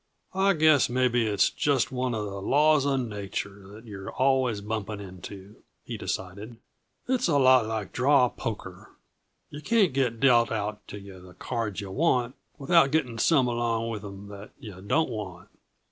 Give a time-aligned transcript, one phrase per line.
[0.33, 4.99] "I guess maybe it's just one uh the laws uh nature that you're always bumping
[4.99, 6.57] into," he decided.
[7.07, 8.89] "It's a lot like draw poker.
[9.51, 13.89] Yah can't get dealt out to yuh the cards yuh want, without getting some along
[13.91, 15.49] with 'em that yuh don't want.